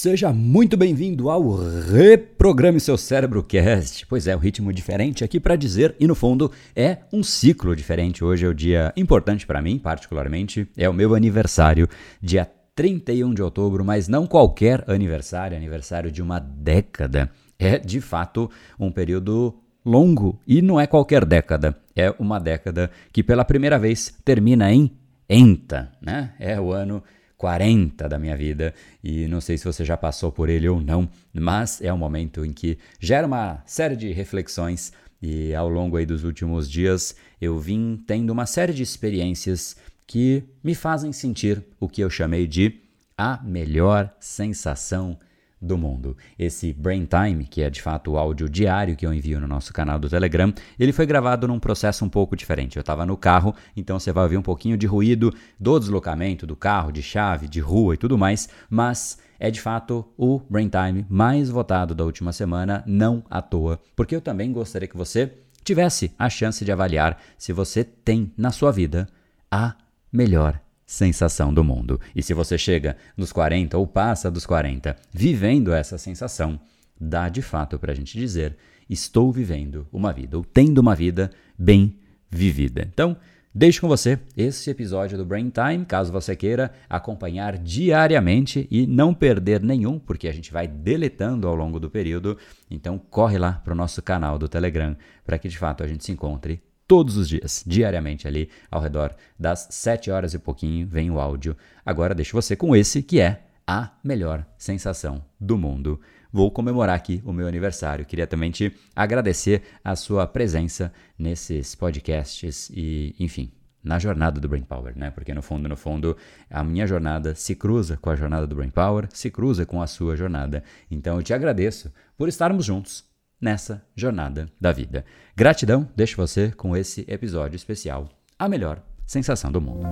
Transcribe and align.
Seja 0.00 0.32
muito 0.32 0.76
bem-vindo 0.76 1.28
ao 1.28 1.56
Reprograme 1.56 2.78
Seu 2.78 2.96
Cérebro 2.96 3.42
Cast. 3.42 4.06
Pois 4.06 4.28
é, 4.28 4.36
um 4.36 4.38
ritmo 4.38 4.72
diferente 4.72 5.24
aqui 5.24 5.40
para 5.40 5.56
dizer, 5.56 5.96
e 5.98 6.06
no 6.06 6.14
fundo 6.14 6.52
é 6.76 6.98
um 7.12 7.20
ciclo 7.24 7.74
diferente. 7.74 8.22
Hoje 8.22 8.46
é 8.46 8.48
o 8.48 8.54
dia 8.54 8.92
importante 8.96 9.44
para 9.44 9.60
mim, 9.60 9.76
particularmente, 9.76 10.68
é 10.76 10.88
o 10.88 10.92
meu 10.92 11.16
aniversário, 11.16 11.88
dia 12.22 12.48
31 12.76 13.34
de 13.34 13.42
outubro, 13.42 13.84
mas 13.84 14.06
não 14.06 14.24
qualquer 14.24 14.88
aniversário, 14.88 15.56
aniversário 15.56 16.12
de 16.12 16.22
uma 16.22 16.38
década. 16.38 17.28
É 17.58 17.76
de 17.76 18.00
fato 18.00 18.48
um 18.78 18.92
período 18.92 19.52
longo 19.84 20.40
e 20.46 20.62
não 20.62 20.78
é 20.78 20.86
qualquer 20.86 21.24
década, 21.24 21.76
é 21.96 22.14
uma 22.20 22.38
década 22.38 22.88
que 23.12 23.24
pela 23.24 23.44
primeira 23.44 23.80
vez 23.80 24.14
termina 24.24 24.72
em 24.72 24.92
enta, 25.28 25.90
né? 26.00 26.34
É 26.38 26.60
o 26.60 26.72
ano 26.72 27.02
40 27.38 28.08
da 28.08 28.18
minha 28.18 28.36
vida 28.36 28.74
e 29.02 29.28
não 29.28 29.40
sei 29.40 29.56
se 29.56 29.64
você 29.64 29.84
já 29.84 29.96
passou 29.96 30.30
por 30.30 30.48
ele 30.48 30.68
ou 30.68 30.80
não, 30.80 31.08
mas 31.32 31.80
é 31.80 31.92
um 31.92 31.96
momento 31.96 32.44
em 32.44 32.52
que 32.52 32.76
gera 33.00 33.26
uma 33.26 33.62
série 33.64 33.96
de 33.96 34.12
reflexões 34.12 34.92
e 35.22 35.54
ao 35.54 35.68
longo 35.68 35.96
aí 35.96 36.04
dos 36.04 36.24
últimos 36.24 36.68
dias 36.68 37.14
eu 37.40 37.58
vim 37.58 38.02
tendo 38.06 38.30
uma 38.30 38.44
série 38.44 38.74
de 38.74 38.82
experiências 38.82 39.76
que 40.06 40.42
me 40.62 40.74
fazem 40.74 41.12
sentir 41.12 41.64
o 41.78 41.88
que 41.88 42.02
eu 42.02 42.10
chamei 42.10 42.46
de 42.46 42.80
a 43.16 43.40
melhor 43.42 44.14
sensação 44.20 45.18
do 45.60 45.76
mundo. 45.76 46.16
Esse 46.38 46.72
Brain 46.72 47.06
Time, 47.06 47.44
que 47.44 47.62
é 47.62 47.70
de 47.70 47.82
fato 47.82 48.12
o 48.12 48.18
áudio 48.18 48.48
diário 48.48 48.96
que 48.96 49.04
eu 49.04 49.12
envio 49.12 49.40
no 49.40 49.46
nosso 49.46 49.72
canal 49.72 49.98
do 49.98 50.08
Telegram, 50.08 50.52
ele 50.78 50.92
foi 50.92 51.06
gravado 51.06 51.48
num 51.48 51.58
processo 51.58 52.04
um 52.04 52.08
pouco 52.08 52.36
diferente. 52.36 52.76
Eu 52.76 52.80
estava 52.80 53.04
no 53.04 53.16
carro, 53.16 53.54
então 53.76 53.98
você 53.98 54.12
vai 54.12 54.24
ouvir 54.24 54.36
um 54.36 54.42
pouquinho 54.42 54.76
de 54.76 54.86
ruído 54.86 55.34
do 55.58 55.78
deslocamento 55.78 56.46
do 56.46 56.56
carro, 56.56 56.92
de 56.92 57.02
chave, 57.02 57.48
de 57.48 57.60
rua 57.60 57.94
e 57.94 57.98
tudo 57.98 58.16
mais, 58.16 58.48
mas 58.70 59.18
é 59.38 59.50
de 59.50 59.60
fato 59.60 60.04
o 60.16 60.40
Brain 60.48 60.68
Time 60.68 61.06
mais 61.08 61.48
votado 61.48 61.94
da 61.94 62.04
última 62.04 62.32
semana, 62.32 62.82
não 62.86 63.24
à 63.30 63.40
toa, 63.40 63.80
porque 63.94 64.14
eu 64.14 64.20
também 64.20 64.52
gostaria 64.52 64.88
que 64.88 64.96
você 64.96 65.32
tivesse 65.62 66.12
a 66.18 66.30
chance 66.30 66.64
de 66.64 66.72
avaliar 66.72 67.20
se 67.36 67.52
você 67.52 67.84
tem 67.84 68.32
na 68.36 68.50
sua 68.50 68.72
vida 68.72 69.08
a 69.50 69.74
melhor 70.12 70.60
sensação 70.88 71.52
do 71.52 71.62
mundo. 71.62 72.00
E 72.16 72.22
se 72.22 72.32
você 72.32 72.56
chega 72.56 72.96
nos 73.14 73.30
40 73.30 73.76
ou 73.76 73.86
passa 73.86 74.30
dos 74.30 74.46
40 74.46 74.96
vivendo 75.12 75.70
essa 75.70 75.98
sensação, 75.98 76.58
dá 76.98 77.28
de 77.28 77.42
fato 77.42 77.78
para 77.78 77.92
a 77.92 77.94
gente 77.94 78.18
dizer: 78.18 78.56
estou 78.88 79.30
vivendo 79.30 79.86
uma 79.92 80.14
vida, 80.14 80.38
ou 80.38 80.42
tendo 80.42 80.78
uma 80.78 80.96
vida 80.96 81.30
bem 81.58 81.98
vivida. 82.30 82.88
Então, 82.90 83.18
deixo 83.54 83.82
com 83.82 83.88
você 83.88 84.18
esse 84.34 84.70
episódio 84.70 85.18
do 85.18 85.26
Brain 85.26 85.50
Time, 85.50 85.84
caso 85.84 86.10
você 86.10 86.34
queira 86.34 86.72
acompanhar 86.88 87.58
diariamente 87.58 88.66
e 88.70 88.86
não 88.86 89.12
perder 89.12 89.62
nenhum, 89.62 89.98
porque 89.98 90.26
a 90.26 90.32
gente 90.32 90.50
vai 90.50 90.66
deletando 90.66 91.46
ao 91.46 91.54
longo 91.54 91.78
do 91.78 91.90
período. 91.90 92.38
Então, 92.70 92.98
corre 92.98 93.36
lá 93.36 93.52
para 93.52 93.74
o 93.74 93.76
nosso 93.76 94.00
canal 94.00 94.38
do 94.38 94.48
Telegram 94.48 94.96
para 95.22 95.38
que 95.38 95.50
de 95.50 95.58
fato 95.58 95.84
a 95.84 95.86
gente 95.86 96.02
se 96.02 96.12
encontre 96.12 96.62
todos 96.88 97.18
os 97.18 97.28
dias, 97.28 97.62
diariamente 97.66 98.26
ali, 98.26 98.48
ao 98.70 98.80
redor 98.80 99.14
das 99.38 99.68
7 99.70 100.10
horas 100.10 100.32
e 100.32 100.38
pouquinho, 100.38 100.86
vem 100.86 101.10
o 101.10 101.20
áudio. 101.20 101.54
Agora 101.84 102.14
deixo 102.14 102.32
você 102.32 102.56
com 102.56 102.74
esse 102.74 103.02
que 103.02 103.20
é 103.20 103.44
a 103.66 103.92
melhor 104.02 104.46
sensação 104.56 105.22
do 105.38 105.58
mundo. 105.58 106.00
Vou 106.32 106.50
comemorar 106.50 106.96
aqui 106.96 107.22
o 107.26 107.32
meu 107.32 107.46
aniversário. 107.46 108.06
Queria 108.06 108.26
também 108.26 108.50
te 108.50 108.74
agradecer 108.96 109.62
a 109.84 109.94
sua 109.94 110.26
presença 110.26 110.90
nesses 111.18 111.74
podcasts 111.74 112.70
e, 112.72 113.14
enfim, 113.20 113.52
na 113.84 113.98
jornada 113.98 114.40
do 114.40 114.48
Brain 114.48 114.62
Power, 114.62 114.96
né? 114.96 115.10
Porque 115.10 115.34
no 115.34 115.42
fundo, 115.42 115.68
no 115.68 115.76
fundo, 115.76 116.16
a 116.50 116.64
minha 116.64 116.86
jornada 116.86 117.34
se 117.34 117.54
cruza 117.54 117.98
com 117.98 118.08
a 118.08 118.16
jornada 118.16 118.46
do 118.46 118.56
Brain 118.56 118.70
Power, 118.70 119.08
se 119.12 119.30
cruza 119.30 119.66
com 119.66 119.82
a 119.82 119.86
sua 119.86 120.16
jornada. 120.16 120.64
Então 120.90 121.16
eu 121.16 121.22
te 121.22 121.34
agradeço 121.34 121.92
por 122.16 122.28
estarmos 122.28 122.64
juntos 122.64 123.04
nessa 123.40 123.84
jornada 123.94 124.48
da 124.60 124.72
vida. 124.72 125.04
Gratidão, 125.36 125.88
deixo 125.94 126.16
você 126.16 126.50
com 126.50 126.76
esse 126.76 127.04
episódio 127.08 127.56
especial, 127.56 128.08
a 128.38 128.48
melhor 128.48 128.82
sensação 129.06 129.50
do 129.50 129.60
mundo. 129.60 129.86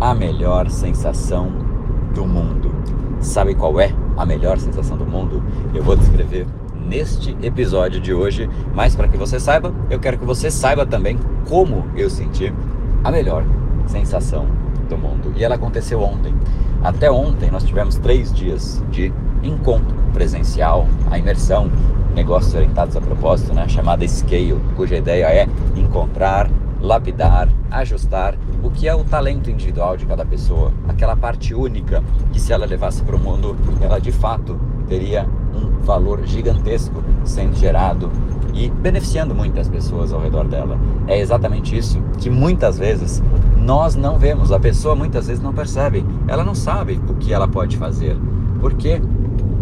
A 0.00 0.14
melhor 0.14 0.68
sensação 0.70 1.50
do 2.14 2.26
mundo. 2.26 2.70
Sabe 3.20 3.54
qual 3.54 3.80
é 3.80 3.90
a 4.16 4.26
melhor 4.26 4.58
sensação 4.58 4.98
do 4.98 5.06
mundo? 5.06 5.42
Eu 5.74 5.82
vou 5.82 5.96
descrever 5.96 6.46
neste 6.86 7.36
episódio 7.42 8.00
de 8.00 8.12
hoje. 8.12 8.48
Mas 8.74 8.94
para 8.94 9.08
que 9.08 9.16
você 9.16 9.40
saiba, 9.40 9.72
eu 9.90 9.98
quero 9.98 10.18
que 10.18 10.24
você 10.24 10.50
saiba 10.50 10.84
também 10.84 11.18
como 11.48 11.86
eu 11.96 12.08
senti 12.10 12.52
a 13.02 13.10
melhor 13.10 13.44
sensação 13.86 14.46
do 14.88 14.96
mundo. 14.96 15.32
E 15.36 15.44
ela 15.44 15.54
aconteceu 15.54 16.00
ontem. 16.02 16.34
Até 16.82 17.10
ontem 17.10 17.50
nós 17.50 17.64
tivemos 17.64 17.96
três 17.96 18.32
dias 18.32 18.82
de 18.90 19.12
encontro 19.42 19.94
presencial, 20.12 20.86
a 21.10 21.18
imersão, 21.18 21.70
negócios 22.14 22.54
orientados 22.54 22.96
a 22.96 23.00
propósito, 23.00 23.52
né, 23.52 23.66
chamada 23.68 24.06
Scale, 24.06 24.60
cuja 24.76 24.96
ideia 24.96 25.26
é 25.26 25.48
encontrar, 25.76 26.48
lapidar, 26.80 27.48
ajustar 27.70 28.36
o 28.62 28.70
que 28.70 28.86
é 28.86 28.94
o 28.94 29.02
talento 29.02 29.50
individual 29.50 29.96
de 29.96 30.06
cada 30.06 30.24
pessoa, 30.24 30.72
aquela 30.86 31.16
parte 31.16 31.54
única 31.54 32.02
que 32.32 32.40
se 32.40 32.52
ela 32.52 32.66
levasse 32.66 33.02
para 33.02 33.16
o 33.16 33.18
mundo, 33.18 33.56
ela 33.80 33.98
de 33.98 34.12
fato 34.12 34.58
teria 34.86 35.26
um 35.54 35.80
valor 35.80 36.24
gigantesco 36.24 37.02
sendo 37.24 37.56
gerado 37.56 38.10
e 38.52 38.68
beneficiando 38.68 39.34
muitas 39.34 39.68
pessoas 39.68 40.12
ao 40.12 40.20
redor 40.20 40.46
dela. 40.46 40.78
É 41.06 41.18
exatamente 41.18 41.76
isso 41.76 42.00
que 42.18 42.30
muitas 42.30 42.78
vezes 42.78 43.22
nós 43.56 43.94
não 43.94 44.18
vemos, 44.18 44.52
a 44.52 44.60
pessoa 44.60 44.94
muitas 44.94 45.26
vezes 45.26 45.42
não 45.42 45.52
percebe, 45.52 46.04
ela 46.28 46.44
não 46.44 46.54
sabe 46.54 47.00
o 47.08 47.14
que 47.14 47.32
ela 47.32 47.48
pode 47.48 47.76
fazer, 47.76 48.16
porque 48.60 49.00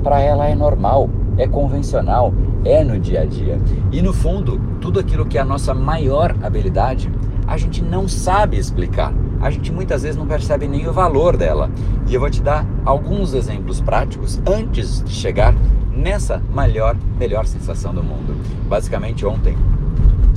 para 0.03 0.21
ela 0.21 0.49
é 0.49 0.55
normal, 0.55 1.09
é 1.39 1.47
convencional, 1.47 2.35
é 2.65 2.83
no 2.85 2.99
dia 2.99 3.23
a 3.23 3.25
dia. 3.25 3.61
E 3.91 4.03
no 4.03 4.13
fundo, 4.13 4.61
tudo 4.81 4.99
aquilo 4.99 5.27
que 5.27 5.39
é 5.39 5.41
a 5.41 5.45
nossa 5.45 5.73
maior 5.73 6.35
habilidade, 6.43 7.11
a 7.47 7.57
gente 7.57 7.83
não 7.83 8.09
sabe 8.09 8.59
explicar 8.59 9.13
a 9.43 9.51
gente 9.51 9.73
muitas 9.73 10.03
vezes 10.03 10.17
não 10.17 10.27
percebe 10.27 10.69
nem 10.69 10.87
o 10.87 10.93
valor 10.93 11.37
dela. 11.37 11.69
E 12.07 12.15
eu 12.15 12.21
vou 12.21 12.31
te 12.31 12.41
dar 12.41 12.65
alguns 12.85 13.35
exemplos 13.35 13.81
práticos 13.81 14.41
antes 14.47 15.03
de 15.03 15.11
chegar 15.11 15.53
nessa 15.95 16.43
melhor, 16.55 16.97
melhor 17.19 17.47
sensação 17.47 17.95
do 17.95 18.03
mundo. 18.03 18.35
Basicamente, 18.69 19.25
ontem 19.27 19.57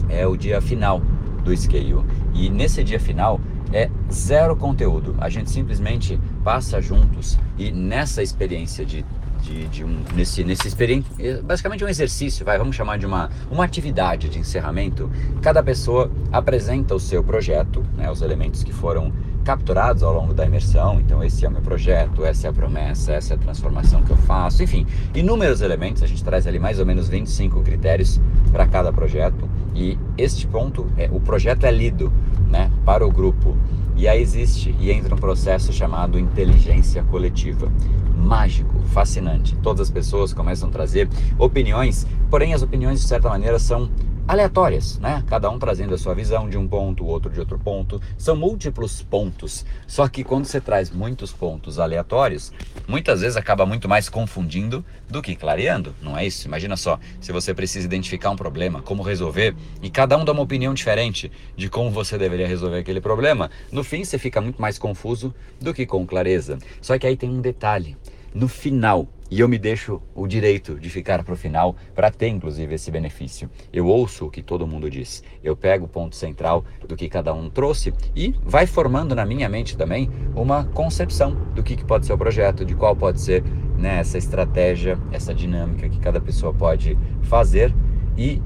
é 0.09 0.25
o 0.27 0.35
dia 0.35 0.61
final 0.61 1.01
do 1.43 1.55
Scale. 1.55 2.03
E 2.33 2.49
nesse 2.49 2.83
dia 2.83 2.99
final 2.99 3.39
é 3.71 3.89
zero 4.11 4.55
conteúdo. 4.55 5.15
A 5.17 5.29
gente 5.29 5.49
simplesmente 5.49 6.19
passa 6.43 6.81
juntos 6.81 7.37
e 7.57 7.71
nessa 7.71 8.21
experiência 8.21 8.85
de 8.85 9.05
de, 9.45 9.67
de 9.67 9.83
um, 9.83 10.03
nesse, 10.15 10.43
nesse 10.43 10.67
experiência, 10.67 11.11
é, 11.19 11.41
basicamente 11.41 11.83
um 11.83 11.87
exercício, 11.87 12.43
vai, 12.43 12.57
vamos 12.57 12.75
chamar 12.75 12.97
de 12.97 13.05
uma, 13.05 13.29
uma 13.49 13.63
atividade 13.63 14.27
de 14.27 14.39
encerramento. 14.39 15.09
Cada 15.41 15.61
pessoa 15.61 16.11
apresenta 16.31 16.95
o 16.95 16.99
seu 16.99 17.23
projeto, 17.23 17.85
né, 17.95 18.09
os 18.09 18.21
elementos 18.21 18.63
que 18.63 18.73
foram 18.73 19.13
capturados 19.45 20.01
ao 20.01 20.11
longo 20.11 20.33
da 20.33 20.43
imersão. 20.45 20.99
Então, 20.99 21.23
esse 21.23 21.45
é 21.45 21.47
o 21.47 21.51
meu 21.51 21.61
projeto, 21.61 22.25
essa 22.25 22.47
é 22.47 22.49
a 22.49 22.53
promessa, 22.53 23.13
essa 23.13 23.33
é 23.33 23.35
a 23.35 23.39
transformação 23.39 24.01
que 24.01 24.09
eu 24.09 24.17
faço. 24.17 24.63
Enfim, 24.63 24.85
inúmeros 25.13 25.61
elementos. 25.61 26.01
A 26.01 26.07
gente 26.07 26.23
traz 26.23 26.47
ali 26.47 26.59
mais 26.59 26.79
ou 26.79 26.85
menos 26.85 27.07
25 27.07 27.61
critérios 27.61 28.19
para 28.51 28.65
cada 28.67 28.91
projeto. 28.91 29.47
E 29.73 29.97
este 30.17 30.47
ponto, 30.47 30.87
é, 30.97 31.07
o 31.11 31.19
projeto 31.19 31.65
é 31.65 31.71
lido 31.71 32.11
né, 32.49 32.71
para 32.83 33.05
o 33.05 33.11
grupo. 33.11 33.55
E 33.95 34.07
aí 34.07 34.21
existe 34.21 34.75
e 34.79 34.91
entra 34.91 35.15
um 35.15 35.17
processo 35.17 35.71
chamado 35.71 36.19
inteligência 36.19 37.03
coletiva. 37.03 37.71
Mágico, 38.17 38.79
fascinante. 38.87 39.55
Todas 39.57 39.81
as 39.81 39.91
pessoas 39.91 40.33
começam 40.33 40.67
a 40.69 40.71
trazer 40.71 41.07
opiniões, 41.37 42.07
porém 42.29 42.53
as 42.53 42.63
opiniões 42.63 42.99
de 42.99 43.07
certa 43.07 43.29
maneira 43.29 43.59
são 43.59 43.89
aleatórias, 44.27 44.97
né? 44.99 45.23
Cada 45.27 45.49
um 45.49 45.59
trazendo 45.59 45.93
a 45.93 45.97
sua 45.97 46.15
visão 46.15 46.49
de 46.49 46.57
um 46.57 46.67
ponto, 46.67 47.03
o 47.03 47.07
outro 47.07 47.31
de 47.31 47.39
outro 47.39 47.59
ponto. 47.59 48.01
São 48.17 48.35
múltiplos 48.35 49.01
pontos. 49.01 49.65
Só 49.87 50.07
que 50.07 50.23
quando 50.23 50.45
você 50.45 50.59
traz 50.59 50.89
muitos 50.89 51.31
pontos 51.31 51.79
aleatórios, 51.79 52.51
muitas 52.87 53.21
vezes 53.21 53.37
acaba 53.37 53.65
muito 53.65 53.87
mais 53.87 54.09
confundindo 54.09 54.83
do 55.07 55.21
que 55.21 55.35
clareando, 55.35 55.93
não 56.01 56.17
é 56.17 56.25
isso? 56.25 56.47
Imagina 56.47 56.75
só, 56.75 56.99
se 57.21 57.31
você 57.31 57.53
precisa 57.53 57.85
identificar 57.85 58.31
um 58.31 58.35
problema, 58.35 58.81
como 58.81 59.03
resolver, 59.03 59.55
e 59.81 59.89
cada 59.89 60.17
um 60.17 60.25
dá 60.25 60.31
uma 60.31 60.41
opinião 60.41 60.73
diferente 60.73 61.31
de 61.55 61.69
como 61.69 61.91
você 61.91 62.17
deveria 62.17 62.47
resolver 62.47 62.79
aquele 62.79 62.99
problema, 62.99 63.51
no 63.71 63.83
fim 63.83 64.03
você 64.03 64.17
fica 64.17 64.41
muito 64.41 64.59
mais 64.59 64.79
confuso 64.79 65.33
do 65.61 65.73
que 65.73 65.85
com 65.85 66.05
clareza. 66.05 66.57
Só 66.81 66.97
que 66.97 67.05
aí 67.05 67.15
tem 67.15 67.29
um 67.29 67.41
detalhe. 67.41 67.95
No 68.33 68.47
final, 68.47 69.07
e 69.29 69.39
eu 69.39 69.47
me 69.47 69.57
deixo 69.57 70.01
o 70.13 70.27
direito 70.27 70.79
de 70.79 70.89
ficar 70.89 71.23
para 71.23 71.33
o 71.33 71.37
final 71.37 71.75
para 71.93 72.11
ter 72.11 72.27
inclusive 72.27 72.75
esse 72.75 72.91
benefício. 72.91 73.49
Eu 73.73 73.87
ouço 73.87 74.25
o 74.25 74.31
que 74.31 74.41
todo 74.41 74.67
mundo 74.67 74.89
diz, 74.89 75.23
eu 75.43 75.55
pego 75.55 75.85
o 75.85 75.89
ponto 75.89 76.15
central 76.15 76.63
do 76.87 76.95
que 76.95 77.09
cada 77.09 77.33
um 77.33 77.49
trouxe 77.49 77.93
e 78.15 78.35
vai 78.43 78.65
formando 78.65 79.15
na 79.15 79.25
minha 79.25 79.49
mente 79.49 79.77
também 79.77 80.09
uma 80.35 80.65
concepção 80.65 81.35
do 81.55 81.63
que, 81.63 81.75
que 81.75 81.85
pode 81.85 82.05
ser 82.05 82.13
o 82.13 82.17
projeto, 82.17 82.63
de 82.63 82.75
qual 82.75 82.95
pode 82.95 83.19
ser 83.19 83.43
né, 83.77 83.99
essa 83.99 84.17
estratégia, 84.17 84.97
essa 85.11 85.33
dinâmica 85.33 85.89
que 85.89 85.99
cada 85.99 86.21
pessoa 86.21 86.53
pode 86.53 86.97
fazer 87.23 87.73
e 88.17 88.41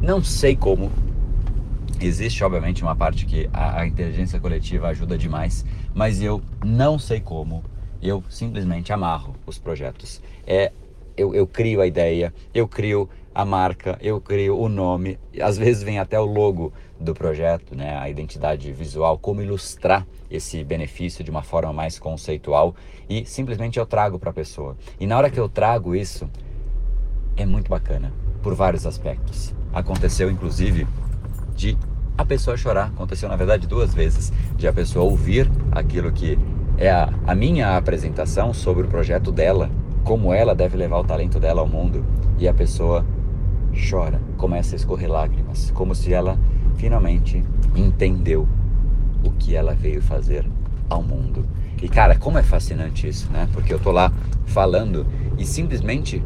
não 0.00 0.22
sei 0.22 0.56
como. 0.56 0.90
Existe, 2.00 2.42
obviamente, 2.42 2.82
uma 2.82 2.96
parte 2.96 3.24
que 3.24 3.48
a, 3.52 3.82
a 3.82 3.86
inteligência 3.86 4.40
coletiva 4.40 4.88
ajuda 4.88 5.16
demais, 5.16 5.64
mas 5.94 6.20
eu 6.20 6.42
não 6.64 6.98
sei 6.98 7.20
como. 7.20 7.62
Eu 8.02 8.22
simplesmente 8.28 8.92
amarro 8.92 9.36
os 9.46 9.58
projetos. 9.58 10.20
É, 10.46 10.72
eu, 11.16 11.34
eu 11.34 11.46
crio 11.46 11.80
a 11.80 11.86
ideia, 11.86 12.34
eu 12.52 12.66
crio 12.66 13.08
a 13.34 13.44
marca, 13.44 13.98
eu 14.00 14.20
crio 14.20 14.58
o 14.58 14.68
nome, 14.68 15.18
às 15.40 15.56
vezes 15.56 15.82
vem 15.82 15.98
até 15.98 16.18
o 16.20 16.24
logo 16.24 16.72
do 17.00 17.14
projeto, 17.14 17.74
né, 17.74 17.96
a 17.96 18.08
identidade 18.08 18.70
visual, 18.72 19.18
como 19.18 19.40
ilustrar 19.40 20.06
esse 20.30 20.62
benefício 20.62 21.24
de 21.24 21.30
uma 21.30 21.42
forma 21.42 21.72
mais 21.72 21.98
conceitual 21.98 22.74
e 23.08 23.24
simplesmente 23.24 23.78
eu 23.78 23.86
trago 23.86 24.18
para 24.18 24.30
a 24.30 24.34
pessoa. 24.34 24.76
E 25.00 25.06
na 25.06 25.16
hora 25.16 25.30
que 25.30 25.40
eu 25.40 25.48
trago 25.48 25.94
isso, 25.94 26.28
é 27.36 27.46
muito 27.46 27.70
bacana 27.70 28.12
por 28.42 28.54
vários 28.54 28.86
aspectos. 28.86 29.54
Aconteceu 29.72 30.30
inclusive 30.30 30.86
de 31.54 31.76
a 32.16 32.24
pessoa 32.24 32.56
chorar, 32.56 32.88
aconteceu 32.88 33.28
na 33.28 33.36
verdade 33.36 33.66
duas 33.66 33.94
vezes, 33.94 34.32
de 34.56 34.68
a 34.68 34.72
pessoa 34.72 35.04
ouvir 35.04 35.50
aquilo 35.70 36.12
que 36.12 36.38
é 36.82 36.90
a, 36.90 37.08
a 37.28 37.32
minha 37.32 37.76
apresentação 37.76 38.52
sobre 38.52 38.82
o 38.82 38.88
projeto 38.88 39.30
dela, 39.30 39.70
como 40.02 40.34
ela 40.34 40.52
deve 40.52 40.76
levar 40.76 40.98
o 40.98 41.04
talento 41.04 41.38
dela 41.38 41.60
ao 41.60 41.68
mundo 41.68 42.04
e 42.40 42.48
a 42.48 42.52
pessoa 42.52 43.06
chora, 43.88 44.20
começa 44.36 44.74
a 44.74 44.76
escorrer 44.76 45.08
lágrimas, 45.08 45.70
como 45.70 45.94
se 45.94 46.12
ela 46.12 46.36
finalmente 46.74 47.40
entendeu 47.76 48.48
o 49.24 49.30
que 49.30 49.54
ela 49.54 49.74
veio 49.74 50.02
fazer 50.02 50.44
ao 50.90 51.04
mundo. 51.04 51.46
E 51.80 51.88
cara, 51.88 52.16
como 52.16 52.36
é 52.36 52.42
fascinante 52.42 53.06
isso, 53.06 53.30
né? 53.30 53.48
Porque 53.52 53.72
eu 53.72 53.78
tô 53.78 53.92
lá 53.92 54.12
falando 54.46 55.06
e 55.38 55.46
simplesmente 55.46 56.20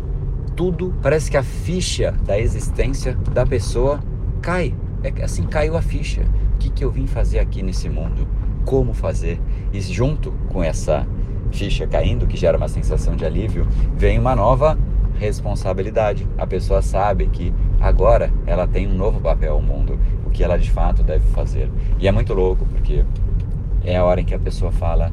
tudo 0.57 0.95
parece 1.03 1.31
que 1.31 1.37
a 1.37 1.43
ficha 1.43 2.13
da 2.25 2.39
existência 2.39 3.15
da 3.31 3.45
pessoa 3.45 4.01
cai. 4.41 4.75
É 5.05 5.23
assim 5.23 5.43
caiu 5.43 5.77
a 5.77 5.83
ficha. 5.83 6.23
O 6.55 6.59
que, 6.59 6.71
que 6.71 6.83
eu 6.83 6.91
vim 6.91 7.07
fazer 7.07 7.41
aqui 7.41 7.63
nesse 7.63 7.91
mundo? 7.91 8.27
Como 8.67 8.93
fazer? 8.93 9.41
E 9.73 9.81
junto 9.81 10.33
com 10.53 10.63
essa 10.63 11.07
ficha 11.53 11.87
caindo, 11.87 12.27
que 12.27 12.37
gera 12.37 12.59
uma 12.59 12.69
sensação 12.69 13.15
de 13.17 13.25
alívio, 13.25 13.67
vem 13.97 14.19
uma 14.19 14.35
nova 14.35 14.77
responsabilidade. 15.19 16.27
A 16.37 16.47
pessoa 16.47 16.83
sabe 16.83 17.29
que 17.29 17.55
agora 17.81 18.31
ela 18.45 18.67
tem 18.67 18.89
um 18.89 18.95
novo 18.95 19.21
papel 19.21 19.55
ao 19.55 19.63
mundo, 19.63 19.99
o 20.27 20.31
que 20.31 20.43
ela 20.43 20.59
de 20.59 20.71
fato 20.71 21.05
deve 21.05 21.27
fazer. 21.29 21.71
E 21.99 22.09
é 22.09 22.13
muito 22.13 22.35
louco, 22.35 22.67
porque 22.67 23.05
é 23.85 23.97
a 23.97 24.05
hora 24.05 24.21
em 24.21 24.25
que 24.25 24.35
a 24.35 24.39
pessoa 24.39 24.73
fala: 24.73 25.13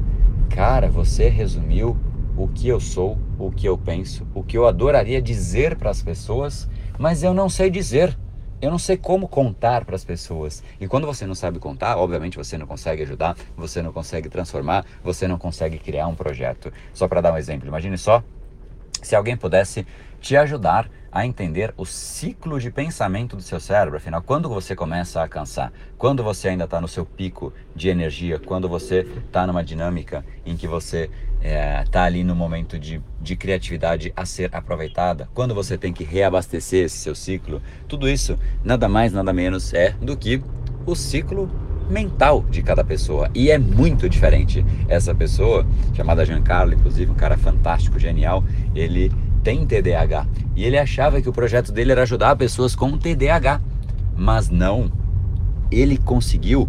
Cara, 0.50 0.88
você 0.88 1.28
resumiu 1.28 1.96
o 2.36 2.48
que 2.48 2.66
eu 2.66 2.80
sou, 2.80 3.16
o 3.38 3.52
que 3.52 3.68
eu 3.68 3.78
penso, 3.78 4.26
o 4.34 4.42
que 4.42 4.58
eu 4.58 4.66
adoraria 4.66 5.22
dizer 5.22 5.76
para 5.76 5.90
as 5.90 6.02
pessoas, 6.02 6.68
mas 6.98 7.22
eu 7.22 7.32
não 7.32 7.48
sei 7.48 7.70
dizer. 7.70 8.18
Eu 8.64 8.70
não 8.70 8.78
sei 8.78 8.96
como 8.96 9.28
contar 9.28 9.84
para 9.84 9.94
as 9.94 10.06
pessoas. 10.06 10.64
E 10.80 10.88
quando 10.88 11.06
você 11.06 11.26
não 11.26 11.34
sabe 11.34 11.58
contar, 11.58 11.98
obviamente 11.98 12.38
você 12.38 12.56
não 12.56 12.66
consegue 12.66 13.02
ajudar, 13.02 13.36
você 13.54 13.82
não 13.82 13.92
consegue 13.92 14.30
transformar, 14.30 14.86
você 15.02 15.28
não 15.28 15.36
consegue 15.36 15.78
criar 15.78 16.06
um 16.06 16.14
projeto. 16.14 16.72
Só 16.94 17.06
para 17.06 17.20
dar 17.20 17.34
um 17.34 17.36
exemplo, 17.36 17.68
imagine 17.68 17.98
só 17.98 18.24
se 19.02 19.14
alguém 19.14 19.36
pudesse 19.36 19.86
te 20.18 20.34
ajudar 20.34 20.90
a 21.12 21.26
entender 21.26 21.74
o 21.76 21.84
ciclo 21.84 22.58
de 22.58 22.70
pensamento 22.70 23.36
do 23.36 23.42
seu 23.42 23.60
cérebro. 23.60 23.98
Afinal, 23.98 24.22
quando 24.22 24.48
você 24.48 24.74
começa 24.74 25.22
a 25.22 25.28
cansar, 25.28 25.70
quando 25.98 26.24
você 26.24 26.48
ainda 26.48 26.64
está 26.64 26.80
no 26.80 26.88
seu 26.88 27.04
pico 27.04 27.52
de 27.76 27.90
energia, 27.90 28.40
quando 28.40 28.66
você 28.66 29.06
está 29.26 29.46
numa 29.46 29.62
dinâmica 29.62 30.24
em 30.46 30.56
que 30.56 30.66
você 30.66 31.10
está 31.44 32.04
é, 32.04 32.06
ali 32.06 32.24
no 32.24 32.34
momento 32.34 32.78
de, 32.78 33.02
de 33.20 33.36
criatividade 33.36 34.12
a 34.16 34.24
ser 34.24 34.48
aproveitada, 34.54 35.28
quando 35.34 35.54
você 35.54 35.76
tem 35.76 35.92
que 35.92 36.02
reabastecer 36.02 36.86
esse 36.86 36.96
seu 36.96 37.14
ciclo, 37.14 37.60
tudo 37.86 38.08
isso 38.08 38.38
nada 38.64 38.88
mais, 38.88 39.12
nada 39.12 39.30
menos 39.30 39.74
é 39.74 39.90
do 40.00 40.16
que 40.16 40.42
o 40.86 40.94
ciclo 40.94 41.50
mental 41.90 42.42
de 42.48 42.62
cada 42.62 42.82
pessoa. 42.82 43.30
E 43.34 43.50
é 43.50 43.58
muito 43.58 44.08
diferente. 44.08 44.64
Essa 44.88 45.14
pessoa, 45.14 45.66
chamada 45.92 46.24
Giancarlo, 46.24 46.72
inclusive, 46.72 47.10
um 47.10 47.14
cara 47.14 47.36
fantástico, 47.36 47.98
genial, 47.98 48.42
ele 48.74 49.12
tem 49.42 49.66
TDAH. 49.66 50.26
E 50.56 50.64
ele 50.64 50.78
achava 50.78 51.20
que 51.20 51.28
o 51.28 51.32
projeto 51.32 51.72
dele 51.72 51.92
era 51.92 52.02
ajudar 52.02 52.36
pessoas 52.36 52.74
com 52.74 52.96
TDAH. 52.96 53.60
Mas 54.16 54.48
não. 54.48 54.90
Ele 55.70 55.98
conseguiu, 55.98 56.68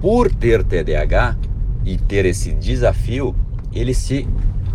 por 0.00 0.34
ter 0.34 0.64
TDAH 0.64 1.36
e 1.84 1.96
ter 1.96 2.24
esse 2.24 2.52
desafio, 2.52 3.34
ele 3.72 3.94
se 3.94 4.28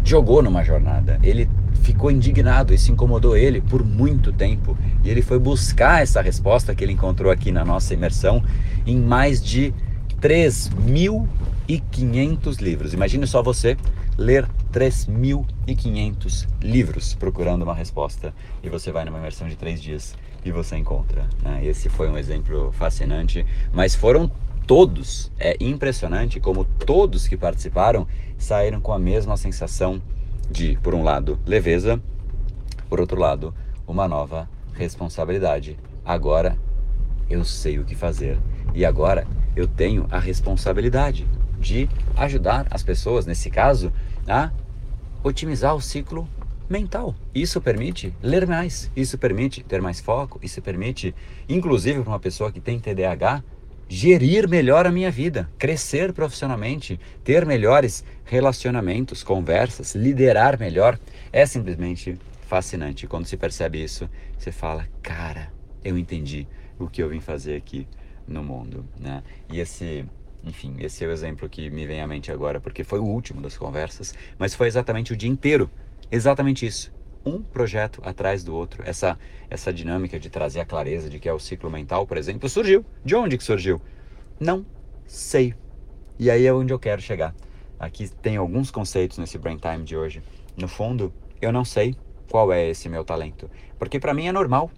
jogou 0.03 0.41
numa 0.41 0.63
jornada. 0.63 1.19
Ele 1.23 1.47
ficou 1.81 2.09
indignado, 2.11 2.73
isso 2.73 2.91
incomodou 2.91 3.37
ele 3.37 3.61
por 3.61 3.83
muito 3.83 4.31
tempo. 4.31 4.77
E 5.03 5.09
ele 5.09 5.21
foi 5.21 5.37
buscar 5.39 6.01
essa 6.01 6.21
resposta 6.21 6.73
que 6.73 6.81
ele 6.83 6.93
encontrou 6.93 7.31
aqui 7.31 7.51
na 7.51 7.65
nossa 7.65 7.93
imersão 7.93 8.41
em 8.85 8.97
mais 8.97 9.43
de 9.43 9.73
3.500 10.21 12.61
livros. 12.61 12.93
Imagine 12.93 13.27
só 13.27 13.43
você 13.43 13.75
ler 14.17 14.47
3.500 14.71 16.47
livros 16.61 17.13
procurando 17.15 17.63
uma 17.63 17.75
resposta 17.75 18.33
e 18.63 18.69
você 18.69 18.89
vai 18.91 19.03
numa 19.05 19.19
imersão 19.19 19.47
de 19.47 19.55
três 19.55 19.81
dias 19.81 20.15
e 20.43 20.51
você 20.51 20.75
encontra. 20.77 21.27
Né? 21.43 21.65
Esse 21.65 21.89
foi 21.89 22.09
um 22.09 22.17
exemplo 22.17 22.71
fascinante, 22.71 23.45
mas 23.73 23.95
foram 23.95 24.31
todos. 24.67 25.31
É 25.39 25.55
impressionante 25.59 26.39
como 26.39 26.65
todos 26.65 27.27
que 27.27 27.37
participaram 27.37 28.07
saíram 28.37 28.81
com 28.81 28.91
a 28.91 28.99
mesma 28.99 29.37
sensação 29.37 30.01
de, 30.49 30.77
por 30.81 30.93
um 30.93 31.03
lado, 31.03 31.39
leveza, 31.45 32.01
por 32.89 32.99
outro 32.99 33.19
lado, 33.19 33.53
uma 33.87 34.07
nova 34.07 34.49
responsabilidade. 34.73 35.77
Agora 36.03 36.57
eu 37.29 37.43
sei 37.43 37.79
o 37.79 37.85
que 37.85 37.95
fazer 37.95 38.37
e 38.73 38.85
agora 38.85 39.25
eu 39.55 39.67
tenho 39.67 40.05
a 40.11 40.19
responsabilidade 40.19 41.27
de 41.59 41.89
ajudar 42.15 42.67
as 42.69 42.83
pessoas, 42.83 43.25
nesse 43.25 43.49
caso, 43.49 43.91
a 44.27 44.51
otimizar 45.23 45.75
o 45.75 45.81
ciclo 45.81 46.27
mental. 46.69 47.15
Isso 47.33 47.61
permite 47.61 48.13
ler 48.21 48.45
mais, 48.45 48.91
isso 48.95 49.17
permite 49.17 49.63
ter 49.63 49.81
mais 49.81 49.99
foco, 49.99 50.39
isso 50.43 50.61
permite, 50.61 51.15
inclusive 51.47 52.01
para 52.01 52.09
uma 52.11 52.19
pessoa 52.19 52.51
que 52.51 52.59
tem 52.59 52.79
TDAH, 52.79 53.43
gerir 53.87 54.47
melhor 54.47 54.85
a 54.85 54.91
minha 54.91 55.11
vida, 55.11 55.49
crescer 55.57 56.13
profissionalmente, 56.13 56.99
ter 57.23 57.45
melhores 57.45 58.03
relacionamentos, 58.23 59.23
conversas, 59.23 59.95
liderar 59.95 60.59
melhor. 60.59 60.99
É 61.31 61.45
simplesmente 61.45 62.17
fascinante. 62.47 63.07
Quando 63.07 63.25
se 63.25 63.37
percebe 63.37 63.83
isso, 63.83 64.09
você 64.37 64.51
fala: 64.51 64.87
"Cara, 65.01 65.51
eu 65.83 65.97
entendi 65.97 66.47
o 66.79 66.87
que 66.87 67.01
eu 67.01 67.09
vim 67.09 67.19
fazer 67.19 67.55
aqui 67.55 67.87
no 68.27 68.43
mundo", 68.43 68.85
né? 68.99 69.23
E 69.51 69.59
esse 69.59 70.05
enfim, 70.43 70.75
esse 70.79 71.03
é 71.03 71.07
o 71.07 71.11
exemplo 71.11 71.49
que 71.49 71.71
me 71.71 71.87
vem 71.87 72.01
à 72.01 72.07
mente 72.07 72.31
agora, 72.31 72.61
porque 72.61 72.83
foi 72.83 72.99
o 72.99 73.03
último 73.03 73.41
das 73.41 73.57
conversas, 73.57 74.13
mas 74.37 74.53
foi 74.53 74.67
exatamente 74.67 75.11
o 75.11 75.17
dia 75.17 75.29
inteiro. 75.29 75.69
Exatamente 76.11 76.67
isso. 76.67 76.93
Um 77.25 77.41
projeto 77.41 78.01
atrás 78.05 78.43
do 78.43 78.55
outro. 78.55 78.83
Essa, 78.85 79.17
essa 79.49 79.73
dinâmica 79.73 80.19
de 80.19 80.29
trazer 80.29 80.59
a 80.59 80.65
clareza 80.65 81.09
de 81.09 81.19
que 81.19 81.27
é 81.27 81.33
o 81.33 81.39
ciclo 81.39 81.69
mental, 81.69 82.05
por 82.05 82.17
exemplo, 82.17 82.47
surgiu. 82.47 82.85
De 83.03 83.15
onde 83.15 83.37
que 83.37 83.43
surgiu? 83.43 83.81
Não 84.39 84.65
sei. 85.07 85.53
E 86.19 86.29
aí 86.29 86.45
é 86.45 86.53
onde 86.53 86.71
eu 86.71 86.79
quero 86.79 87.01
chegar. 87.01 87.33
Aqui 87.79 88.09
tem 88.21 88.37
alguns 88.37 88.71
conceitos 88.71 89.17
nesse 89.17 89.37
Brain 89.37 89.57
Time 89.57 89.83
de 89.83 89.97
hoje. 89.97 90.21
No 90.55 90.67
fundo, 90.67 91.11
eu 91.41 91.51
não 91.51 91.65
sei 91.65 91.95
qual 92.29 92.53
é 92.53 92.69
esse 92.69 92.87
meu 92.87 93.03
talento. 93.03 93.49
Porque 93.77 93.99
para 93.99 94.13
mim 94.13 94.27
é 94.27 94.31
normal 94.31 94.71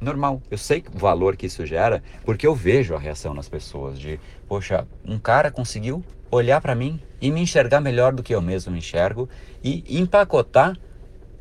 normal. 0.00 0.40
Eu 0.50 0.58
sei 0.58 0.82
o 0.94 0.98
valor 0.98 1.36
que 1.36 1.46
isso 1.46 1.66
gera, 1.66 2.02
porque 2.24 2.46
eu 2.46 2.54
vejo 2.54 2.94
a 2.94 2.98
reação 2.98 3.34
nas 3.34 3.48
pessoas 3.48 3.98
de, 3.98 4.18
poxa, 4.48 4.86
um 5.04 5.18
cara 5.18 5.50
conseguiu 5.50 6.02
olhar 6.30 6.60
para 6.60 6.74
mim 6.74 7.00
e 7.20 7.30
me 7.30 7.40
enxergar 7.40 7.80
melhor 7.80 8.12
do 8.12 8.22
que 8.22 8.34
eu 8.34 8.40
mesmo 8.40 8.72
me 8.72 8.78
enxergo 8.78 9.28
e 9.62 9.84
empacotar 9.98 10.76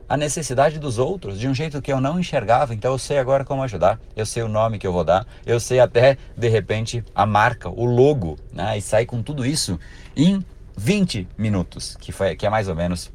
a 0.09 0.17
necessidade 0.17 0.79
dos 0.79 0.97
outros 0.97 1.39
de 1.39 1.47
um 1.47 1.53
jeito 1.53 1.79
que 1.81 1.93
eu 1.93 2.01
não 2.01 2.19
enxergava. 2.19 2.73
Então 2.73 2.91
eu 2.91 2.97
sei 2.97 3.19
agora 3.19 3.45
como 3.45 3.61
ajudar. 3.61 3.99
Eu 4.15 4.25
sei 4.25 4.41
o 4.41 4.47
nome 4.47 4.79
que 4.79 4.87
eu 4.87 4.91
vou 4.91 5.03
dar. 5.03 5.25
Eu 5.45 5.59
sei 5.59 5.79
até 5.79 6.17
de 6.35 6.49
repente 6.49 7.03
a 7.13 7.27
marca, 7.27 7.69
o 7.69 7.85
logo, 7.85 8.37
né? 8.51 8.75
E 8.77 8.81
sair 8.81 9.05
com 9.05 9.21
tudo 9.21 9.45
isso 9.45 9.79
em 10.17 10.43
20 10.75 11.27
minutos, 11.37 11.95
que 11.99 12.11
foi 12.11 12.35
que 12.35 12.45
é 12.45 12.49
mais 12.49 12.67
ou 12.67 12.75
menos 12.75 13.11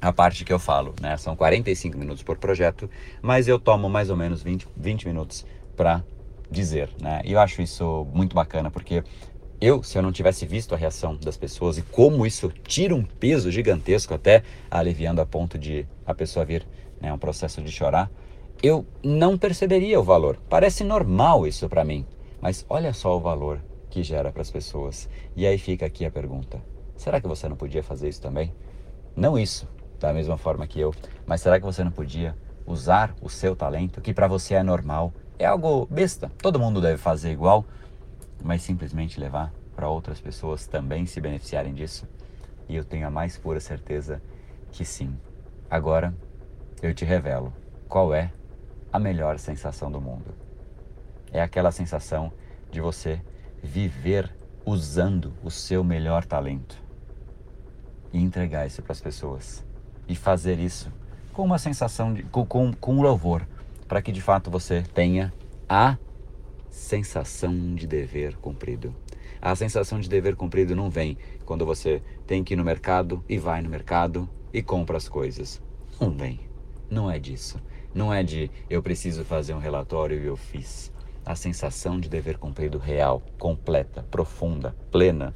a 0.00 0.12
parte 0.12 0.44
que 0.44 0.52
eu 0.52 0.58
falo, 0.58 0.94
né? 1.00 1.16
São 1.16 1.36
45 1.36 1.96
minutos 1.96 2.22
por 2.22 2.36
projeto, 2.36 2.90
mas 3.22 3.46
eu 3.46 3.58
tomo 3.58 3.88
mais 3.88 4.10
ou 4.10 4.16
menos 4.16 4.42
20, 4.42 4.66
20 4.76 5.06
minutos 5.06 5.46
para 5.76 6.02
dizer, 6.50 6.90
né? 7.00 7.22
E 7.24 7.32
eu 7.32 7.40
acho 7.40 7.62
isso 7.62 8.06
muito 8.12 8.34
bacana 8.34 8.70
porque 8.70 9.04
eu, 9.60 9.82
se 9.82 9.96
eu 9.96 10.02
não 10.02 10.12
tivesse 10.12 10.44
visto 10.46 10.74
a 10.74 10.78
reação 10.78 11.16
das 11.16 11.36
pessoas 11.36 11.78
e 11.78 11.82
como 11.82 12.26
isso 12.26 12.52
tira 12.66 12.94
um 12.94 13.02
peso 13.02 13.50
gigantesco, 13.50 14.14
até 14.14 14.42
aliviando 14.70 15.20
a 15.20 15.26
ponto 15.26 15.58
de 15.58 15.86
a 16.04 16.14
pessoa 16.14 16.44
vir, 16.44 16.66
né, 17.00 17.12
um 17.12 17.18
processo 17.18 17.62
de 17.62 17.72
chorar, 17.72 18.10
eu 18.62 18.86
não 19.02 19.36
perceberia 19.36 19.98
o 20.00 20.04
valor. 20.04 20.38
Parece 20.48 20.84
normal 20.84 21.46
isso 21.46 21.68
para 21.68 21.84
mim, 21.84 22.06
mas 22.40 22.64
olha 22.68 22.92
só 22.92 23.16
o 23.16 23.20
valor 23.20 23.60
que 23.90 24.02
gera 24.02 24.30
para 24.32 24.42
as 24.42 24.50
pessoas. 24.50 25.08
E 25.34 25.46
aí 25.46 25.58
fica 25.58 25.86
aqui 25.86 26.04
a 26.04 26.10
pergunta: 26.10 26.60
será 26.96 27.20
que 27.20 27.28
você 27.28 27.48
não 27.48 27.56
podia 27.56 27.82
fazer 27.82 28.08
isso 28.08 28.20
também? 28.20 28.52
Não 29.14 29.38
isso, 29.38 29.68
da 29.98 30.12
mesma 30.12 30.36
forma 30.36 30.66
que 30.66 30.80
eu. 30.80 30.94
Mas 31.26 31.40
será 31.40 31.58
que 31.58 31.64
você 31.64 31.82
não 31.82 31.90
podia 31.90 32.36
usar 32.66 33.14
o 33.22 33.28
seu 33.28 33.54
talento, 33.54 34.00
que 34.00 34.12
para 34.12 34.26
você 34.26 34.54
é 34.54 34.62
normal, 34.62 35.12
É 35.38 35.44
algo 35.44 35.86
besta, 35.90 36.32
todo 36.38 36.58
mundo 36.58 36.80
deve 36.80 36.96
fazer 36.96 37.30
igual, 37.30 37.66
mas 38.42 38.62
simplesmente 38.62 39.20
levar 39.20 39.52
para 39.74 39.88
outras 39.88 40.20
pessoas 40.20 40.66
também 40.66 41.06
se 41.06 41.20
beneficiarem 41.20 41.74
disso. 41.74 42.08
E 42.68 42.74
eu 42.74 42.84
tenho 42.84 43.06
a 43.06 43.10
mais 43.10 43.36
pura 43.36 43.60
certeza 43.60 44.22
que 44.72 44.84
sim. 44.84 45.16
Agora 45.70 46.14
eu 46.82 46.94
te 46.94 47.04
revelo 47.04 47.52
qual 47.88 48.14
é 48.14 48.32
a 48.92 48.98
melhor 48.98 49.38
sensação 49.38 49.90
do 49.90 50.00
mundo. 50.00 50.34
É 51.32 51.40
aquela 51.40 51.70
sensação 51.70 52.32
de 52.70 52.80
você 52.80 53.20
viver 53.62 54.34
usando 54.64 55.32
o 55.42 55.50
seu 55.50 55.84
melhor 55.84 56.24
talento 56.24 56.82
e 58.12 58.18
entregar 58.18 58.66
isso 58.66 58.82
para 58.82 58.92
as 58.92 59.00
pessoas 59.00 59.64
e 60.08 60.14
fazer 60.16 60.58
isso 60.58 60.90
com 61.32 61.44
uma 61.44 61.58
sensação 61.58 62.14
de 62.14 62.22
com, 62.24 62.44
com, 62.46 62.72
com 62.72 63.02
louvor 63.02 63.46
para 63.86 64.00
que 64.00 64.10
de 64.10 64.20
fato 64.20 64.50
você 64.50 64.82
tenha 64.82 65.32
a 65.68 65.96
sensação 66.70 67.74
de 67.74 67.86
dever 67.86 68.36
cumprido. 68.36 68.94
A 69.40 69.54
sensação 69.54 70.00
de 70.00 70.08
dever 70.08 70.34
cumprido 70.36 70.74
não 70.74 70.90
vem 70.90 71.16
quando 71.44 71.64
você 71.64 72.02
tem 72.26 72.42
que 72.42 72.54
ir 72.54 72.56
no 72.56 72.64
mercado 72.64 73.24
e 73.28 73.38
vai 73.38 73.62
no 73.62 73.68
mercado 73.68 74.28
e 74.52 74.62
compra 74.62 74.96
as 74.96 75.08
coisas. 75.08 75.62
Não 76.00 76.10
vem. 76.10 76.40
Não 76.90 77.10
é 77.10 77.18
disso. 77.18 77.60
Não 77.94 78.12
é 78.12 78.22
de 78.22 78.50
eu 78.68 78.82
preciso 78.82 79.24
fazer 79.24 79.54
um 79.54 79.58
relatório 79.58 80.20
e 80.20 80.26
eu 80.26 80.36
fiz. 80.36 80.92
A 81.24 81.34
sensação 81.34 81.98
de 81.98 82.08
dever 82.08 82.38
cumprido 82.38 82.78
real, 82.78 83.22
completa, 83.38 84.02
profunda, 84.10 84.76
plena, 84.90 85.34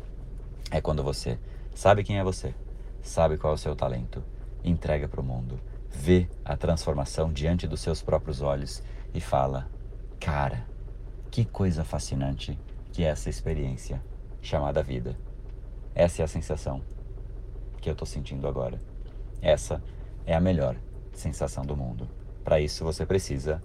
é 0.70 0.80
quando 0.80 1.02
você 1.02 1.38
sabe 1.75 2.04
quem 2.04 2.18
é 2.18 2.25
você, 2.25 2.54
sabe 3.02 3.37
qual 3.37 3.52
é 3.52 3.56
o 3.56 3.58
seu 3.58 3.75
talento, 3.75 4.22
entrega 4.62 5.08
para 5.08 5.20
o 5.20 5.25
mundo, 5.25 5.58
vê 5.90 6.28
a 6.44 6.56
transformação 6.56 7.32
diante 7.32 7.66
dos 7.66 7.80
seus 7.80 8.02
próprios 8.02 8.40
olhos 8.40 8.82
e 9.12 9.20
fala: 9.20 9.68
Cara, 10.20 10.66
que 11.30 11.44
coisa 11.44 11.84
fascinante 11.84 12.58
que 12.92 13.04
é 13.04 13.08
essa 13.08 13.30
experiência 13.30 14.02
chamada 14.42 14.82
vida. 14.82 15.16
Essa 15.94 16.22
é 16.22 16.25
a 16.25 16.28
sensação 16.28 16.82
que 17.80 17.88
eu 17.88 17.92
estou 17.92 18.06
sentindo 18.06 18.49
agora. 18.49 18.80
Essa 19.40 19.82
é 20.26 20.34
a 20.34 20.40
melhor 20.40 20.76
sensação 21.12 21.64
do 21.64 21.76
mundo. 21.76 22.08
Para 22.42 22.60
isso 22.60 22.84
você 22.84 23.06
precisa 23.06 23.62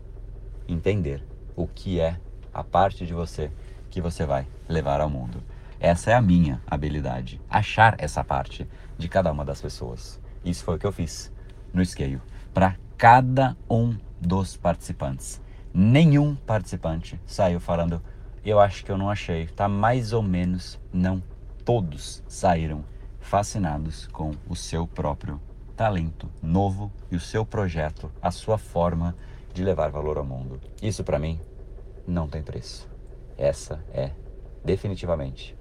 entender 0.67 1.23
o 1.55 1.67
que 1.67 1.99
é 1.99 2.19
a 2.53 2.63
parte 2.63 3.05
de 3.05 3.13
você 3.13 3.51
que 3.89 3.99
você 3.99 4.25
vai 4.25 4.47
levar 4.69 5.01
ao 5.01 5.09
mundo. 5.09 5.41
Essa 5.79 6.11
é 6.11 6.13
a 6.13 6.21
minha 6.21 6.61
habilidade, 6.67 7.41
achar 7.49 7.95
essa 7.97 8.23
parte 8.23 8.67
de 8.97 9.09
cada 9.09 9.31
uma 9.31 9.43
das 9.43 9.61
pessoas. 9.61 10.19
Isso 10.43 10.63
foi 10.63 10.75
o 10.75 10.79
que 10.79 10.85
eu 10.85 10.91
fiz 10.91 11.31
no 11.73 11.81
esqueio 11.81 12.21
para 12.53 12.75
cada 12.97 13.57
um 13.69 13.97
dos 14.21 14.55
participantes. 14.55 15.41
Nenhum 15.77 16.37
participante 16.37 17.19
saiu 17.25 17.59
falando, 17.59 18.01
eu 18.45 18.61
acho 18.61 18.85
que 18.85 18.89
eu 18.89 18.97
não 18.97 19.09
achei, 19.09 19.45
tá 19.45 19.67
mais 19.67 20.13
ou 20.13 20.23
menos. 20.23 20.79
Não, 20.93 21.21
todos 21.65 22.23
saíram 22.29 22.85
fascinados 23.19 24.07
com 24.07 24.31
o 24.47 24.55
seu 24.55 24.87
próprio 24.87 25.37
talento 25.75 26.29
novo 26.41 26.89
e 27.11 27.17
o 27.17 27.19
seu 27.19 27.45
projeto, 27.45 28.09
a 28.21 28.31
sua 28.31 28.57
forma 28.57 29.17
de 29.53 29.65
levar 29.65 29.89
valor 29.89 30.17
ao 30.17 30.23
mundo. 30.23 30.61
Isso 30.81 31.03
para 31.03 31.19
mim 31.19 31.41
não 32.07 32.29
tem 32.29 32.41
preço. 32.41 32.89
Essa 33.37 33.83
é 33.91 34.11
definitivamente 34.63 35.57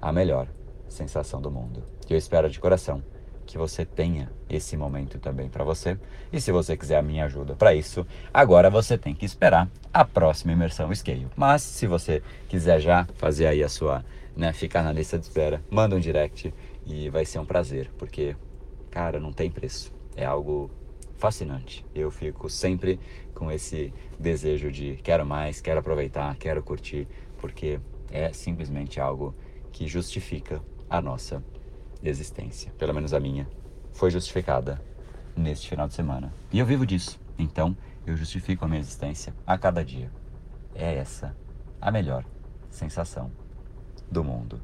a 0.00 0.10
melhor 0.10 0.48
sensação 0.88 1.42
do 1.42 1.50
mundo. 1.50 1.82
Eu 2.08 2.16
espero 2.16 2.48
de 2.48 2.58
coração 2.58 3.02
que 3.48 3.56
você 3.56 3.82
tenha 3.82 4.30
esse 4.48 4.76
momento 4.76 5.18
também 5.18 5.48
para 5.48 5.64
você. 5.64 5.98
E 6.30 6.38
se 6.38 6.52
você 6.52 6.76
quiser 6.76 6.98
a 6.98 7.02
minha 7.02 7.24
ajuda 7.24 7.56
para 7.56 7.74
isso, 7.74 8.06
agora 8.32 8.68
você 8.68 8.98
tem 8.98 9.14
que 9.14 9.24
esperar 9.24 9.70
a 9.92 10.04
próxima 10.04 10.52
imersão 10.52 10.94
Scale. 10.94 11.28
Mas 11.34 11.62
se 11.62 11.86
você 11.86 12.22
quiser 12.46 12.78
já 12.78 13.08
fazer 13.14 13.46
aí 13.46 13.64
a 13.64 13.68
sua, 13.68 14.04
né, 14.36 14.52
ficar 14.52 14.82
na 14.82 14.92
lista 14.92 15.18
de 15.18 15.24
espera, 15.24 15.62
manda 15.70 15.96
um 15.96 15.98
direct 15.98 16.52
e 16.84 17.08
vai 17.08 17.24
ser 17.24 17.38
um 17.38 17.46
prazer, 17.46 17.90
porque 17.96 18.36
cara, 18.90 19.18
não 19.18 19.32
tem 19.32 19.50
preço. 19.50 19.90
É 20.14 20.26
algo 20.26 20.70
fascinante. 21.16 21.86
Eu 21.94 22.10
fico 22.10 22.50
sempre 22.50 23.00
com 23.34 23.50
esse 23.50 23.94
desejo 24.18 24.70
de 24.70 24.96
quero 25.02 25.24
mais, 25.24 25.58
quero 25.58 25.80
aproveitar, 25.80 26.36
quero 26.36 26.62
curtir, 26.62 27.08
porque 27.38 27.80
é 28.12 28.30
simplesmente 28.30 29.00
algo 29.00 29.34
que 29.72 29.88
justifica 29.88 30.62
a 30.90 31.00
nossa 31.00 31.42
existência, 32.02 32.72
pelo 32.78 32.94
menos 32.94 33.12
a 33.12 33.20
minha, 33.20 33.48
foi 33.92 34.10
justificada 34.10 34.80
neste 35.36 35.68
final 35.68 35.88
de 35.88 35.94
semana. 35.94 36.32
E 36.52 36.58
eu 36.58 36.66
vivo 36.66 36.86
disso. 36.86 37.20
Então, 37.38 37.76
eu 38.06 38.16
justifico 38.16 38.64
a 38.64 38.68
minha 38.68 38.80
existência 38.80 39.34
a 39.46 39.56
cada 39.56 39.84
dia. 39.84 40.10
É 40.74 40.94
essa 40.94 41.36
a 41.80 41.90
melhor 41.90 42.24
sensação 42.70 43.30
do 44.10 44.24
mundo. 44.24 44.60